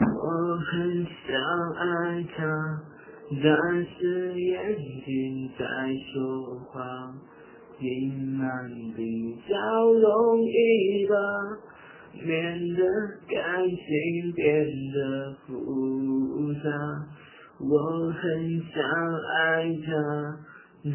[0.00, 1.34] 我很想
[1.76, 2.38] 爱他，
[3.42, 5.64] 但是眼睛在
[6.12, 7.14] 说谎，
[7.80, 8.44] 隐瞒
[8.96, 9.54] 比较
[9.92, 11.14] 容易吧，
[12.24, 12.82] 免得
[13.28, 16.70] 感情变得复杂。
[17.58, 18.82] 我很想
[19.36, 19.90] 爱他，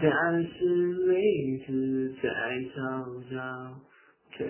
[0.00, 0.48] 但是
[1.06, 1.12] 每
[1.66, 2.28] 次在
[2.74, 2.80] 吵
[3.30, 3.36] 吵，
[4.36, 4.46] 退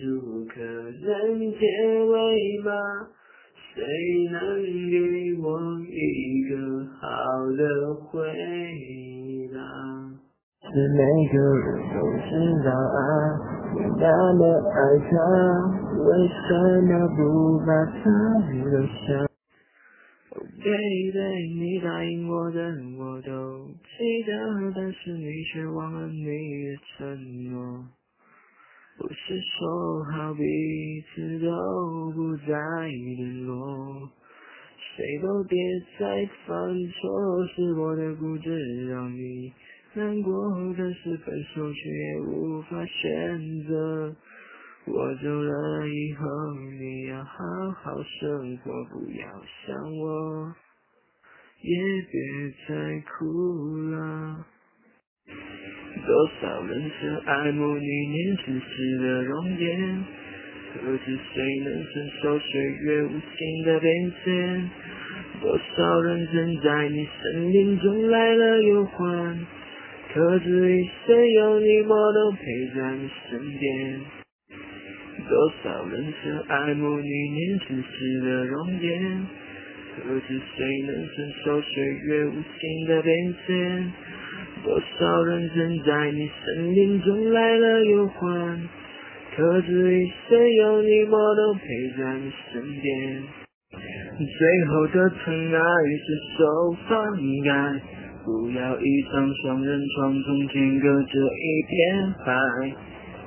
[0.00, 1.58] 出可能结
[2.04, 2.72] 尾吗？
[3.78, 3.84] 谁
[4.32, 4.40] 能
[4.90, 5.46] 给我
[5.86, 6.50] 一个
[6.98, 7.06] 好
[7.56, 7.62] 的
[7.94, 8.10] 回
[9.54, 9.62] 答？
[10.66, 10.98] 是每
[11.30, 11.62] 个人
[11.94, 12.28] 都知
[12.64, 12.98] 道啊，
[13.76, 14.02] 你那
[14.34, 14.42] 么
[14.74, 14.76] 爱
[15.06, 15.14] 他，
[15.94, 16.42] 为什
[16.88, 17.18] 么不
[17.64, 18.02] 把他
[18.50, 18.98] 留下
[20.34, 21.16] ？Oh baby，
[21.54, 22.58] 你答应我的
[22.98, 23.30] 我都
[23.68, 23.86] 记
[24.26, 24.32] 得，
[24.74, 26.66] 但是你却忘了你的
[26.96, 26.98] 承
[27.52, 27.84] 诺。
[28.98, 30.42] 不是说好彼
[31.14, 31.46] 此都
[32.16, 32.50] 不再
[32.88, 33.54] 联络，
[34.98, 35.56] 谁都别
[35.96, 39.52] 再犯错，是我的固执让你
[39.94, 40.34] 难过，
[40.76, 44.16] 但是分手却也无法选择。
[44.86, 46.26] 我走了以后，
[46.80, 47.30] 你要好
[47.76, 49.24] 好生活，不要
[49.64, 50.52] 想我，
[51.62, 51.78] 也
[52.10, 52.18] 别
[52.66, 54.44] 再哭了。
[55.28, 60.04] 多少人曾爱慕你年轻时的容颜，
[60.74, 64.70] 可知谁能承受岁月无情的变迁？
[65.40, 69.38] 多少人曾在你生命中来了又还，
[70.12, 72.44] 可知一生有你，我都陪
[72.74, 74.00] 在你身边。
[75.28, 79.26] 多少人曾爱慕你年轻时的容颜，
[79.96, 83.92] 可知谁能承受岁月无情的变迁？
[84.64, 88.60] 多少人曾在你生命中来了又还，
[89.38, 91.62] 可知一生有你，我都陪
[91.96, 93.22] 在你身边。
[94.18, 97.06] 最后的疼爱是手放
[97.44, 97.80] 开，
[98.24, 102.34] 不要一张双人床，中间隔着一片海。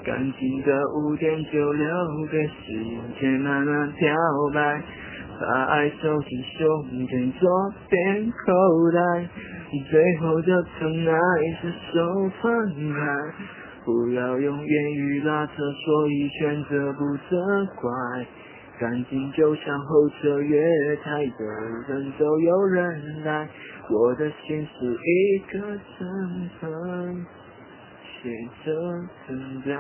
[0.04, 1.88] 感情的污点就留
[2.30, 2.84] 给时
[3.18, 4.14] 间慢慢漂
[4.54, 4.84] 白，
[5.40, 7.50] 把爱收进胸前左
[7.90, 8.54] 边口
[8.94, 9.30] 袋。
[9.90, 11.16] 最后的疼爱
[11.62, 12.52] 是手放
[12.92, 13.00] 开，
[13.84, 17.00] 不要用言语拉扯，所以选择不
[17.30, 18.26] 责怪。
[18.80, 21.46] 感情就像候车月台有
[21.88, 23.48] 人走有人来，
[23.90, 27.26] 我的心是一个层层
[28.04, 28.30] 写
[28.66, 28.72] 着
[29.28, 29.72] 等待。